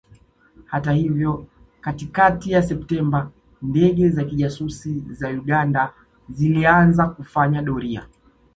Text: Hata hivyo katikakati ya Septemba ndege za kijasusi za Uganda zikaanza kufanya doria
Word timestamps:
Hata 0.65 0.91
hivyo 0.91 1.45
katikakati 1.81 2.51
ya 2.51 2.61
Septemba 2.61 3.31
ndege 3.61 4.09
za 4.09 4.23
kijasusi 4.23 5.03
za 5.09 5.29
Uganda 5.29 5.93
zikaanza 6.29 7.07
kufanya 7.07 7.61
doria 7.61 8.07